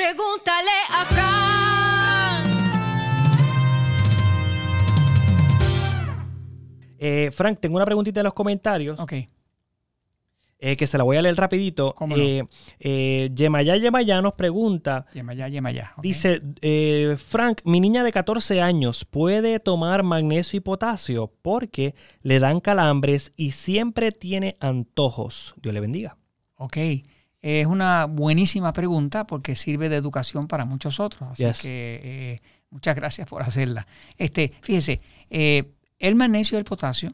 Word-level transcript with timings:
Pregúntale 0.00 0.76
a 0.90 1.04
Frank. 1.06 2.46
Eh, 6.98 7.30
Frank, 7.32 7.60
tengo 7.60 7.76
una 7.76 7.86
preguntita 7.86 8.20
en 8.20 8.24
los 8.24 8.34
comentarios 8.34 9.00
Ok. 9.00 9.12
eh, 10.58 10.76
que 10.76 10.86
se 10.86 10.98
la 10.98 11.04
voy 11.04 11.16
a 11.16 11.22
leer 11.22 11.34
rapidito. 11.36 11.94
¿Cómo 11.94 12.14
no? 12.14 12.22
Eh, 12.22 12.44
eh, 12.78 13.30
Yemayá 13.34 13.76
Yemayá 13.78 14.20
nos 14.20 14.34
pregunta, 14.34 15.06
Yema 15.14 15.32
ya, 15.32 15.48
yema 15.48 15.70
ya. 15.72 15.94
ok. 15.96 16.02
dice, 16.02 16.42
eh, 16.60 17.16
Frank, 17.18 17.62
mi 17.64 17.80
niña 17.80 18.04
de 18.04 18.12
14 18.12 18.60
años 18.60 19.06
puede 19.06 19.60
tomar 19.60 20.02
magnesio 20.02 20.58
y 20.58 20.60
potasio 20.60 21.32
porque 21.40 21.94
le 22.20 22.38
dan 22.38 22.60
calambres 22.60 23.32
y 23.34 23.52
siempre 23.52 24.12
tiene 24.12 24.58
antojos. 24.60 25.54
Dios 25.62 25.72
le 25.72 25.80
bendiga. 25.80 26.18
Ok. 26.56 26.76
Es 27.48 27.66
una 27.66 28.06
buenísima 28.06 28.72
pregunta 28.72 29.24
porque 29.24 29.54
sirve 29.54 29.88
de 29.88 29.94
educación 29.94 30.48
para 30.48 30.64
muchos 30.64 30.98
otros. 30.98 31.30
Así 31.30 31.44
Yes. 31.44 31.60
que 31.62 32.00
eh, 32.02 32.40
muchas 32.70 32.96
gracias 32.96 33.28
por 33.28 33.40
hacerla. 33.42 33.86
Este, 34.18 34.52
fíjese, 34.62 35.00
eh, 35.30 35.70
el 36.00 36.16
magnesio 36.16 36.56
y 36.56 36.58
el 36.58 36.64
potasio 36.64 37.12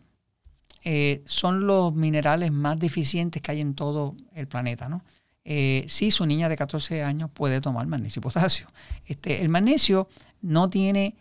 eh, 0.85 1.23
son 1.27 1.67
los 1.67 1.95
minerales 1.95 2.51
más 2.51 2.79
deficientes 2.79 3.43
que 3.43 3.51
hay 3.53 3.61
en 3.61 3.75
todo 3.75 4.17
el 4.35 4.49
planeta, 4.49 4.89
¿no? 4.89 5.05
Eh, 5.45 5.85
sí, 5.87 6.11
su 6.11 6.25
niña 6.25 6.49
de 6.49 6.57
14 6.57 7.03
años 7.03 7.29
puede 7.31 7.61
tomar 7.61 7.87
magnesio 7.87 8.21
y 8.21 8.23
potasio. 8.23 8.69
Este, 9.05 9.43
el 9.43 9.51
magnesio 9.51 10.09
no 10.41 10.71
tiene 10.71 11.15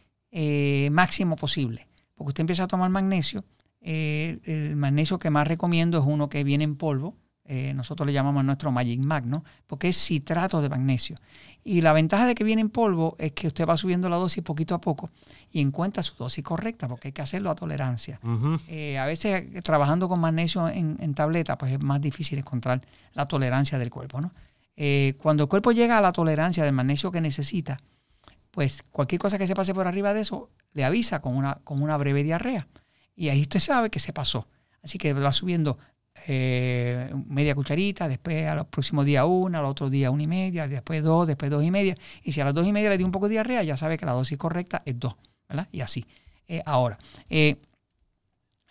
máximo 0.90 1.36
posible, 1.36 1.86
porque 2.16 2.30
usted 2.30 2.42
empieza 2.42 2.64
a 2.64 2.68
tomar 2.68 2.90
magnesio. 2.90 3.44
el 3.82 4.76
magnesio 4.78 5.20
que 5.20 5.30
más 5.30 5.46
recomiendo 5.48 6.00
es 6.00 6.06
uno 6.08 6.30
que 6.30 6.46
viene 6.46 6.64
en 6.64 6.78
polvo. 6.78 7.18
Eh, 7.46 7.74
nosotros 7.74 8.06
le 8.08 8.14
llamamos 8.14 8.46
nuestro 8.46 8.72
Magic 8.72 9.00
Mag, 9.00 9.26
¿no? 9.26 9.44
Porque 9.68 9.90
es 9.90 9.98
citrato 9.98 10.62
de 10.62 10.70
magnesio. 10.70 11.18
Y 11.64 11.82
la 11.82 11.94
ventaja 11.94 12.26
de 12.26 12.34
que 12.34 12.44
viene 12.44 12.62
en 12.62 12.70
polvo 12.70 13.16
es 13.20 13.34
que 13.34 13.48
usted 13.48 13.68
va 13.68 13.78
subiendo 13.78 14.10
la 14.10 14.18
dosis 14.18 14.44
poquito 14.44 14.74
a 14.74 14.82
poco 14.82 15.12
y 15.52 15.62
encuentra 15.62 16.02
su 16.02 16.16
dosis 16.16 16.44
correcta, 16.44 16.88
porque 16.88 17.10
hay 17.10 17.12
que 17.12 17.22
hacerlo 17.22 17.52
a 17.52 17.56
tolerancia. 17.56 18.20
Eh, 18.68 18.98
a 18.98 19.06
veces 19.06 19.46
trabajando 19.64 20.10
con 20.10 20.20
magnesio 20.20 20.68
en, 20.68 20.98
en 21.00 21.14
tableta, 21.14 21.58
pues 21.58 21.74
es 21.74 21.80
más 21.80 22.02
difícil 22.02 22.40
encontrar 22.40 22.82
la 23.14 23.28
tolerancia 23.28 23.78
del 23.78 23.92
cuerpo. 23.92 24.22
¿no? 24.22 24.32
Eh, 24.76 25.16
cuando 25.20 25.44
el 25.44 25.50
cuerpo 25.50 25.72
llega 25.72 25.98
a 25.98 26.02
la 26.02 26.12
tolerancia 26.12 26.64
del 26.64 26.74
magnesio 26.74 27.12
que 27.12 27.22
necesita, 27.22 27.80
pues 28.50 28.84
cualquier 28.92 29.20
cosa 29.20 29.38
que 29.38 29.46
se 29.46 29.54
pase 29.54 29.74
por 29.74 29.88
arriba 29.88 30.14
de 30.14 30.22
eso 30.22 30.50
le 30.74 30.84
avisa 30.84 31.22
con 31.22 31.36
una, 31.38 31.60
con 31.64 31.82
una 31.84 31.98
breve 31.98 32.24
diarrea. 32.24 32.68
Y 33.16 33.30
ahí 33.30 33.42
usted 33.42 33.60
sabe 33.60 33.90
que 33.90 34.00
se 34.00 34.14
pasó. 34.14 34.48
Así 34.84 34.98
que 34.98 35.14
va 35.14 35.32
subiendo 35.32 35.78
eh, 36.28 37.14
media 37.28 37.56
cucharita, 37.56 38.08
después 38.08 38.46
a 38.48 38.56
los 38.56 38.68
próximos 38.68 39.06
días 39.06 39.26
una, 39.28 39.60
al 39.60 39.66
otro 39.66 39.90
día 39.90 40.12
una 40.12 40.24
y 40.24 40.28
media, 40.28 40.68
después 40.68 41.04
dos, 41.04 41.28
después 41.28 41.50
dos 41.52 41.64
y 41.64 41.72
media. 41.72 41.98
Y 42.24 42.32
si 42.32 42.42
a 42.42 42.46
las 42.46 42.54
dos 42.54 42.66
y 42.66 42.72
media 42.72 42.90
le 42.90 42.98
dio 42.98 43.06
un 43.06 43.12
poco 43.12 43.28
de 43.28 43.34
diarrea, 43.34 43.64
ya 43.64 43.78
sabe 43.78 43.98
que 43.98 44.06
la 44.06 44.14
dosis 44.14 44.38
correcta 44.38 44.82
es 44.86 45.00
dos, 45.00 45.16
¿verdad? 45.50 45.68
Y 45.72 45.82
así. 45.82 46.06
Eh, 46.48 46.62
ahora, 46.66 46.98
eh, 47.30 47.58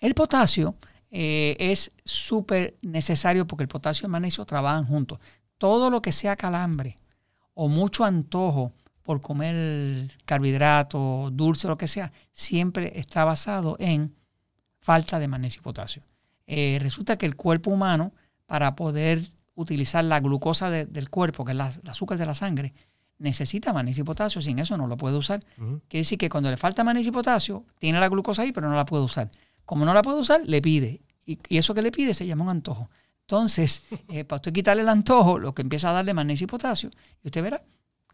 el 0.01 0.15
potasio 0.15 0.77
es 1.12 1.91
súper 2.05 2.77
necesario 2.83 3.45
porque 3.45 3.64
el 3.64 3.69
potasio 3.69 4.05
y 4.05 4.07
el 4.07 4.12
magnesio 4.12 4.45
trabajan 4.45 4.87
juntos. 4.87 5.19
Todo 5.59 5.91
lo 5.91 6.01
que 6.01 6.12
sea 6.12 6.37
calambre 6.37 6.97
o 7.55 7.69
mucho 7.69 8.05
antojo 8.05 8.73
por 9.03 9.20
comer 9.20 10.09
carbohidratos, 10.25 11.37
dulce, 11.37 11.67
lo 11.67 11.77
que 11.77 11.89
sea, 11.89 12.12
siempre 12.31 12.92
está 12.95 13.25
basado 13.25 13.75
en 13.81 14.14
falta 14.79 15.19
de 15.19 15.27
magnesio 15.27 15.61
y 15.61 15.64
potasio. 15.64 16.03
Eh, 16.53 16.79
resulta 16.83 17.17
que 17.17 17.27
el 17.27 17.37
cuerpo 17.37 17.70
humano, 17.70 18.12
para 18.47 18.75
poder 18.75 19.31
utilizar 19.55 20.03
la 20.05 20.19
glucosa 20.19 20.69
de- 20.69 20.84
del 20.87 21.09
cuerpo, 21.09 21.45
que 21.45 21.53
es 21.53 21.57
la- 21.57 21.69
el 21.83 21.89
azúcar 21.89 22.19
de 22.19 22.27
la 22.27 22.34
sangre, 22.34 22.75
necesita 23.19 23.73
magnesio 23.73 24.03
y 24.03 24.05
potasio. 24.05 24.42
Sin 24.42 24.59
eso 24.59 24.77
no 24.77 24.87
lo 24.89 24.97
puede 24.97 25.17
usar. 25.17 25.45
Ujú. 25.59 25.81
Quiere 25.89 26.01
decir 26.03 26.19
que 26.19 26.29
cuando 26.29 26.51
le 26.51 26.57
falta 26.57 26.83
magnesio 26.83 27.11
y 27.11 27.12
potasio, 27.12 27.65
tiene 27.79 28.01
la 28.01 28.09
glucosa 28.09 28.42
ahí, 28.42 28.51
pero 28.53 28.69
no 28.69 28.75
la 28.75 28.84
puede 28.87 29.05
usar. 29.05 29.31
Como 29.65 29.84
no 29.84 29.95
la 29.95 30.03
puede 30.03 30.19
usar, 30.20 30.41
le 30.45 30.61
pide. 30.61 31.01
Y, 31.27 31.39
y 31.48 31.58
eso 31.58 31.73
que 31.74 31.83
le 31.83 31.92
pide 31.92 32.14
se 32.14 32.27
llama 32.27 32.42
un 32.45 32.51
antojo. 32.51 32.91
Entonces, 33.20 33.83
eh, 34.08 34.24
para 34.24 34.39
usted 34.39 34.53
quitarle 34.53 34.83
el 34.83 34.89
antojo, 34.89 35.39
lo 35.39 35.55
que 35.55 35.63
empieza 35.63 35.91
a 35.91 35.92
darle 35.92 36.14
magnesio 36.14 36.47
y 36.47 36.48
potasio, 36.48 36.91
y 37.23 37.29
usted 37.29 37.42
verá 37.42 37.63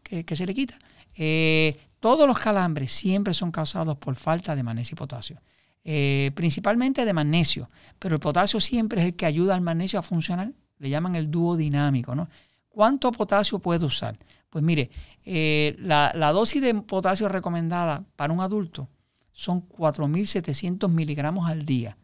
que, 0.03 0.23
que 0.25 0.35
se 0.35 0.45
le 0.45 0.53
quita. 0.53 0.77
Eh, 1.15 1.79
todos 1.99 2.27
los 2.27 2.37
calambres 2.37 2.91
siempre 2.91 3.33
son 3.33 3.51
causados 3.51 3.97
por 3.97 4.15
falta 4.15 4.55
de 4.55 4.61
magnesio 4.61 4.93
y 4.93 4.97
potasio. 4.97 5.41
Eh, 5.89 6.31
principalmente 6.35 7.05
de 7.05 7.13
magnesio, 7.13 7.69
pero 7.97 8.15
el 8.15 8.19
potasio 8.19 8.59
siempre 8.59 8.99
es 8.99 9.05
el 9.07 9.15
que 9.15 9.25
ayuda 9.25 9.55
al 9.55 9.61
magnesio 9.61 9.97
a 9.99 10.01
funcionar. 10.01 10.51
Le 10.79 10.89
llaman 10.89 11.15
el 11.15 11.31
dúo 11.31 11.55
dinámico, 11.55 12.13
¿no? 12.13 12.27
¿Cuánto 12.67 13.09
potasio 13.13 13.59
puede 13.59 13.85
usar? 13.85 14.19
Pues 14.49 14.65
mire, 14.65 14.89
eh, 15.23 15.77
la, 15.79 16.11
la 16.13 16.33
dosis 16.33 16.61
de 16.61 16.73
potasio 16.75 17.29
recomendada 17.29 18.03
para 18.17 18.33
un 18.33 18.41
adulto 18.41 18.89
son 19.31 19.61
4.700 19.69 20.89
miligramos 20.89 21.49
al 21.49 21.63
día. 21.65 21.97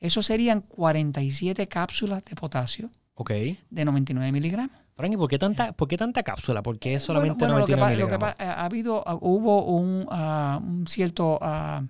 Eso 0.00 0.20
serían 0.20 0.60
47 0.62 1.68
cápsulas 1.68 2.24
de 2.24 2.34
potasio 2.34 2.90
Ok. 3.14 3.30
de 3.70 3.84
99 3.84 4.32
miligramos. 4.32 4.76
Frank, 4.96 5.12
¿y 5.12 5.16
por 5.16 5.28
qué 5.30 5.38
tanta, 5.38 5.72
por 5.72 5.86
qué 5.86 5.96
tanta 5.96 6.24
cápsula? 6.24 6.60
¿Por 6.62 6.78
qué 6.80 6.98
solamente 6.98 7.36
Bueno, 7.44 7.54
bueno, 7.54 7.60
lo 7.60 7.66
que 7.66 7.76
99 7.76 7.78
pa- 7.78 8.00
lo 8.00 8.06
que 8.06 8.18
miligramos? 8.18 8.34
pa- 8.36 8.62
ha 8.62 8.64
habido, 8.64 9.04
ah, 9.06 9.14
hubo 9.20 9.64
un, 9.64 10.06
ah, 10.10 10.60
un 10.62 10.86
cierto, 10.88 11.38
ah, 11.40 11.82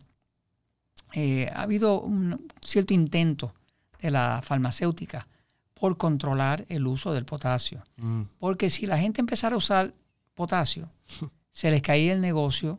eh, 1.13 1.51
ha 1.55 1.63
habido 1.63 2.01
un 2.01 2.49
cierto 2.63 2.95
intento 2.95 3.55
de 4.01 4.11
la 4.11 4.41
farmacéutica 4.43 5.27
por 5.75 5.97
controlar 5.97 6.67
el 6.69 6.87
uso 6.87 7.13
del 7.13 7.25
potasio. 7.25 7.83
Mm. 7.97 8.23
Porque 8.39 8.71
si 8.71 8.87
la 8.87 8.99
gente 8.99 9.21
empezara 9.21 9.55
a 9.55 9.59
usar 9.59 9.95
potasio, 10.35 10.91
se 11.51 11.71
les 11.71 11.83
caía 11.83 12.13
el 12.13 12.21
negocio 12.21 12.79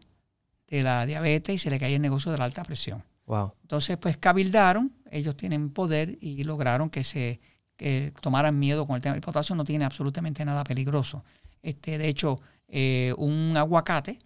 de 0.67 0.83
la 0.83 1.05
diabetes 1.05 1.55
y 1.55 1.57
se 1.57 1.69
les 1.69 1.79
caía 1.79 1.95
el 1.95 2.01
negocio 2.01 2.31
de 2.31 2.37
la 2.37 2.45
alta 2.45 2.63
presión. 2.63 3.03
Wow. 3.25 3.53
Entonces, 3.61 3.97
pues 3.97 4.17
cabildaron, 4.17 4.91
ellos 5.11 5.35
tienen 5.37 5.69
poder 5.69 6.17
y 6.19 6.43
lograron 6.43 6.89
que 6.89 7.03
se 7.03 7.39
que 7.79 8.11
tomaran 8.19 8.59
miedo 8.59 8.85
con 8.85 8.97
el 8.97 9.01
tema 9.01 9.13
del 9.13 9.21
potasio. 9.21 9.55
No 9.55 9.63
tiene 9.63 9.85
absolutamente 9.85 10.43
nada 10.43 10.65
peligroso. 10.65 11.23
Este, 11.63 11.97
de 11.97 12.09
hecho, 12.09 12.41
eh, 12.67 13.13
un 13.17 13.55
aguacate, 13.55 14.19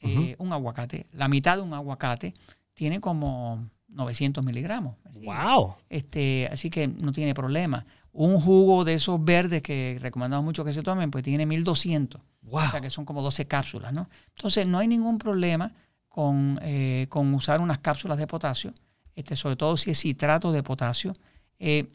eh, 0.00 0.34
un 0.38 0.52
aguacate, 0.52 1.06
la 1.12 1.28
mitad 1.28 1.56
de 1.56 1.62
un 1.62 1.72
aguacate 1.72 2.34
tiene 2.76 3.00
como 3.00 3.68
900 3.88 4.44
miligramos. 4.44 4.96
Wow. 5.24 5.76
este, 5.88 6.48
así 6.52 6.68
que 6.70 6.86
no 6.86 7.12
tiene 7.12 7.34
problema. 7.34 7.86
Un 8.12 8.38
jugo 8.40 8.84
de 8.84 8.94
esos 8.94 9.22
verdes 9.24 9.62
que 9.62 9.98
recomendamos 10.00 10.44
mucho 10.44 10.64
que 10.64 10.72
se 10.72 10.82
tomen, 10.82 11.10
pues 11.10 11.24
tiene 11.24 11.46
1200. 11.46 12.20
Wow. 12.42 12.64
O 12.64 12.70
sea 12.70 12.80
que 12.80 12.90
son 12.90 13.04
como 13.06 13.22
12 13.22 13.46
cápsulas, 13.46 13.92
¿no? 13.92 14.08
Entonces 14.36 14.66
no 14.66 14.78
hay 14.78 14.88
ningún 14.88 15.18
problema 15.18 15.72
con, 16.08 16.60
eh, 16.62 17.06
con 17.08 17.32
usar 17.34 17.60
unas 17.60 17.78
cápsulas 17.78 18.18
de 18.18 18.26
potasio, 18.26 18.74
este, 19.14 19.36
sobre 19.36 19.56
todo 19.56 19.76
si 19.76 19.90
es 19.90 19.98
citrato 19.98 20.52
de 20.52 20.62
potasio. 20.62 21.14
Eh, 21.58 21.86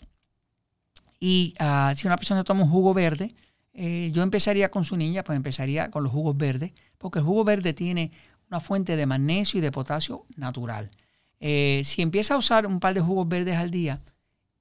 y 1.20 1.54
ah, 1.60 1.94
si 1.96 2.08
una 2.08 2.18
persona 2.18 2.44
toma 2.44 2.64
un 2.64 2.72
jugo 2.72 2.96
verde, 2.96 3.36
eh, 3.74 4.10
yo 4.14 4.24
empezaría 4.24 4.72
con 4.72 4.84
su 4.84 4.98
niña, 4.98 5.24
pues 5.24 5.36
empezaría 5.36 5.92
con 5.92 6.04
los 6.04 6.12
jugos 6.12 6.36
verdes, 6.36 6.72
porque 6.98 7.20
el 7.20 7.26
jugo 7.26 7.44
verde 7.44 7.74
tiene 7.74 8.12
una 8.52 8.60
fuente 8.60 8.96
de 8.98 9.06
magnesio 9.06 9.58
y 9.58 9.62
de 9.62 9.72
potasio 9.72 10.26
natural. 10.36 10.92
Eh, 11.40 11.82
si 11.86 12.02
empieza 12.02 12.36
a 12.36 12.38
usar 12.38 12.68
un 12.68 12.80
par 12.80 12.94
de 12.94 13.00
jugos 13.02 13.28
verdes 13.28 13.56
al 13.56 13.72
día 13.72 14.02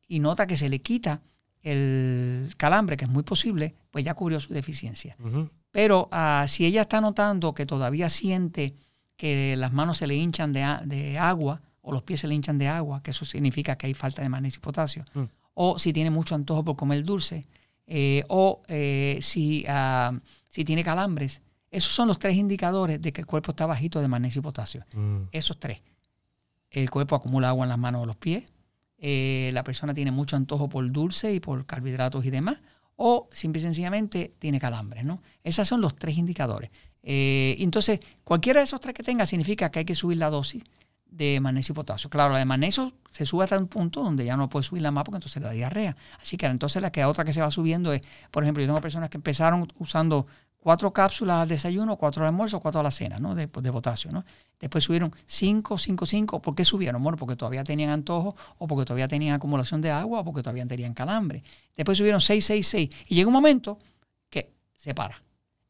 y 0.06 0.20
nota 0.20 0.46
que 0.46 0.56
se 0.56 0.68
le 0.68 0.80
quita 0.80 1.20
el 1.62 2.54
calambre, 2.56 2.96
que 2.96 3.04
es 3.04 3.10
muy 3.10 3.22
posible, 3.24 3.74
pues 3.90 4.04
ya 4.04 4.14
cubrió 4.14 4.40
su 4.40 4.54
deficiencia. 4.54 5.16
Pero 5.72 6.08
ah, 6.12 6.46
si 6.48 6.64
ella 6.64 6.82
está 6.82 7.00
notando 7.00 7.52
que 7.52 7.66
todavía 7.66 8.08
siente 8.08 8.74
que 9.16 9.56
las 9.56 9.72
manos 9.72 9.98
se 9.98 10.06
le 10.06 10.14
hinchan 10.14 10.52
de 10.52 11.18
agua 11.18 11.60
o 11.82 11.92
los 11.92 12.02
pies 12.02 12.20
se 12.20 12.28
le 12.28 12.34
hinchan 12.34 12.58
de 12.58 12.68
agua, 12.68 13.02
que 13.02 13.10
eso 13.10 13.24
significa 13.24 13.76
que 13.76 13.86
hay 13.88 13.94
falta 13.94 14.22
de 14.22 14.28
magnesio 14.28 14.58
y 14.58 14.62
potasio, 14.62 15.04
Mm. 15.14 15.24
o 15.54 15.78
si 15.78 15.92
tiene 15.92 16.10
mucho 16.10 16.34
antojo 16.34 16.64
por 16.64 16.76
comer 16.76 17.02
dulce, 17.04 17.46
eh, 17.86 18.22
o 18.28 18.62
eh, 18.68 19.18
si, 19.20 19.64
ah, 19.68 20.12
si 20.48 20.64
tiene 20.64 20.84
calambres, 20.84 21.42
esos 21.70 21.92
son 21.92 22.08
los 22.08 22.18
tres 22.18 22.36
indicadores 22.36 23.00
de 23.00 23.12
que 23.12 23.20
el 23.20 23.26
cuerpo 23.26 23.52
está 23.52 23.66
bajito 23.66 24.00
de 24.00 24.08
magnesio 24.08 24.40
y 24.40 24.42
potasio. 24.42 24.84
Mm. 24.92 25.22
Esos 25.32 25.58
tres. 25.58 25.80
El 26.70 26.88
cuerpo 26.90 27.16
acumula 27.16 27.48
agua 27.48 27.64
en 27.64 27.68
las 27.70 27.78
manos 27.78 28.02
o 28.02 28.06
los 28.06 28.16
pies. 28.16 28.44
eh, 28.98 29.50
la 29.54 29.64
persona 29.64 29.94
tiene 29.94 30.10
mucho 30.10 30.36
antojo 30.36 30.68
por 30.68 30.90
dulce 30.92 31.32
y 31.32 31.40
por 31.40 31.64
carbohidratos 31.66 32.24
y 32.24 32.30
demás. 32.30 32.58
O 32.96 33.28
simple 33.32 33.60
y 33.60 33.62
sencillamente 33.62 34.34
tiene 34.38 34.60
calambres, 34.60 35.04
¿no? 35.04 35.22
Esos 35.42 35.66
son 35.66 35.80
los 35.80 35.96
tres 35.96 36.18
indicadores. 36.18 36.70
Eh, 37.02 37.56
entonces, 37.60 38.00
cualquiera 38.24 38.60
de 38.60 38.64
esos 38.64 38.78
tres 38.78 38.94
que 38.94 39.02
tenga 39.02 39.24
significa 39.24 39.70
que 39.70 39.78
hay 39.78 39.84
que 39.86 39.94
subir 39.94 40.18
la 40.18 40.28
dosis 40.28 40.62
de 41.06 41.40
magnesio 41.40 41.72
y 41.72 41.76
potasio. 41.76 42.10
Claro, 42.10 42.34
la 42.34 42.40
de 42.40 42.44
magnesio 42.44 42.92
se 43.10 43.24
sube 43.24 43.44
hasta 43.44 43.58
un 43.58 43.68
punto 43.68 44.02
donde 44.02 44.24
ya 44.26 44.36
no 44.36 44.50
puede 44.50 44.64
subirla 44.64 44.90
más 44.90 45.04
porque 45.04 45.16
entonces 45.16 45.40
le 45.40 45.48
da 45.48 45.54
diarrea. 45.54 45.96
Así 46.20 46.36
que 46.36 46.44
entonces 46.46 46.82
la 46.82 46.92
que 46.92 47.04
otra 47.06 47.24
que 47.24 47.32
se 47.32 47.40
va 47.40 47.50
subiendo 47.50 47.92
es, 47.92 48.02
por 48.30 48.42
ejemplo, 48.42 48.62
yo 48.62 48.68
tengo 48.68 48.80
personas 48.82 49.08
que 49.08 49.16
empezaron 49.16 49.72
usando 49.78 50.26
cuatro 50.60 50.92
cápsulas 50.92 51.40
al 51.40 51.48
desayuno, 51.48 51.96
cuatro 51.96 52.22
al 52.22 52.28
almuerzo, 52.28 52.60
cuatro 52.60 52.80
a 52.80 52.84
la 52.84 52.90
cena, 52.90 53.18
¿no? 53.18 53.34
De, 53.34 53.46
de 53.46 53.72
potasio, 53.72 54.12
¿no? 54.12 54.24
Después 54.58 54.84
subieron 54.84 55.10
cinco, 55.26 55.78
cinco, 55.78 56.06
cinco. 56.06 56.40
¿Por 56.40 56.54
qué 56.54 56.64
subieron? 56.64 57.02
Bueno, 57.02 57.16
porque 57.16 57.34
todavía 57.34 57.64
tenían 57.64 57.90
antojo, 57.90 58.36
o 58.58 58.66
porque 58.66 58.84
todavía 58.84 59.08
tenían 59.08 59.34
acumulación 59.34 59.80
de 59.80 59.90
agua, 59.90 60.20
o 60.20 60.24
porque 60.24 60.42
todavía 60.42 60.66
tenían 60.66 60.94
calambre. 60.94 61.42
Después 61.76 61.96
subieron 61.96 62.20
seis, 62.20 62.44
seis, 62.44 62.68
seis. 62.68 62.90
Y 63.08 63.14
llega 63.14 63.26
un 63.26 63.32
momento 63.32 63.78
que 64.28 64.52
se 64.74 64.94
para. 64.94 65.22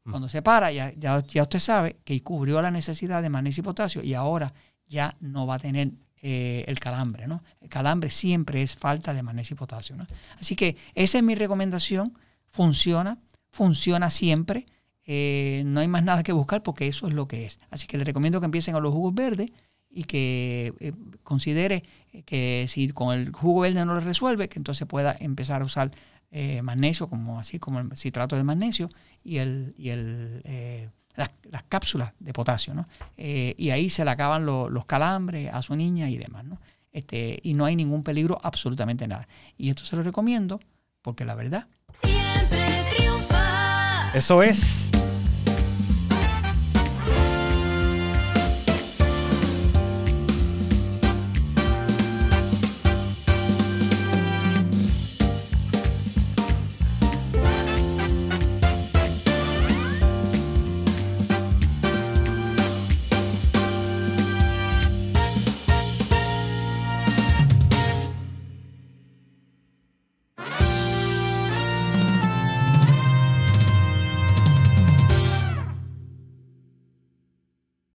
Cuando 0.02 0.28
se 0.28 0.42
para, 0.42 0.72
ya, 0.72 0.92
ya, 0.96 1.20
ya 1.20 1.42
usted 1.42 1.58
sabe 1.58 1.96
que 2.04 2.20
cubrió 2.22 2.60
la 2.62 2.70
necesidad 2.70 3.22
de 3.22 3.28
magnesio 3.28 3.60
y 3.60 3.64
potasio 3.64 4.02
y 4.02 4.14
ahora 4.14 4.52
ya 4.88 5.14
no 5.20 5.46
va 5.46 5.56
a 5.56 5.58
tener 5.58 5.92
eh, 6.22 6.64
el 6.66 6.80
calambre. 6.80 7.26
¿no? 7.26 7.42
El 7.60 7.68
calambre 7.68 8.10
siempre 8.10 8.62
es 8.62 8.76
falta 8.76 9.14
de 9.14 9.22
magnesio 9.22 9.54
y 9.54 9.58
potasio. 9.58 9.96
¿no? 9.96 10.06
Así 10.38 10.56
que 10.56 10.76
esa 10.94 11.18
es 11.18 11.24
mi 11.24 11.34
recomendación. 11.34 12.18
Funciona, 12.48 13.18
funciona 13.50 14.10
siempre. 14.10 14.66
Eh, 15.12 15.64
no 15.66 15.80
hay 15.80 15.88
más 15.88 16.04
nada 16.04 16.22
que 16.22 16.30
buscar 16.30 16.62
porque 16.62 16.86
eso 16.86 17.08
es 17.08 17.14
lo 17.14 17.26
que 17.26 17.44
es. 17.44 17.58
Así 17.70 17.88
que 17.88 17.98
le 17.98 18.04
recomiendo 18.04 18.38
que 18.38 18.44
empiecen 18.44 18.76
a 18.76 18.80
los 18.80 18.92
jugos 18.92 19.12
verdes 19.12 19.50
y 19.90 20.04
que 20.04 20.72
eh, 20.78 20.92
considere 21.24 21.82
que 22.24 22.66
si 22.68 22.88
con 22.90 23.18
el 23.18 23.32
jugo 23.32 23.62
verde 23.62 23.84
no 23.84 23.94
lo 23.94 24.00
resuelve, 24.00 24.48
que 24.48 24.60
entonces 24.60 24.86
pueda 24.86 25.16
empezar 25.18 25.62
a 25.62 25.64
usar 25.64 25.90
eh, 26.30 26.62
magnesio, 26.62 27.08
como 27.08 27.40
así 27.40 27.58
como 27.58 27.80
el 27.80 27.96
citrato 27.96 28.36
de 28.36 28.44
magnesio 28.44 28.88
y, 29.24 29.38
el, 29.38 29.74
y 29.76 29.88
el, 29.88 30.42
eh, 30.44 30.88
las, 31.16 31.32
las, 31.50 31.64
cápsulas 31.64 32.12
de 32.20 32.32
potasio. 32.32 32.72
¿no? 32.72 32.86
Eh, 33.16 33.56
y 33.58 33.70
ahí 33.70 33.90
se 33.90 34.04
le 34.04 34.12
acaban 34.12 34.46
lo, 34.46 34.70
los 34.70 34.86
calambres 34.86 35.52
a 35.52 35.60
su 35.62 35.74
niña 35.74 36.08
y 36.08 36.18
demás. 36.18 36.44
¿no? 36.44 36.60
Este, 36.92 37.40
y 37.42 37.54
no 37.54 37.64
hay 37.64 37.74
ningún 37.74 38.04
peligro, 38.04 38.38
absolutamente 38.44 39.08
nada. 39.08 39.26
Y 39.58 39.70
esto 39.70 39.84
se 39.84 39.96
lo 39.96 40.04
recomiendo 40.04 40.60
porque 41.02 41.24
la 41.24 41.34
verdad 41.34 41.66
siempre 41.92 42.84
triunfa. 42.94 44.12
Eso 44.14 44.44
es 44.44 44.89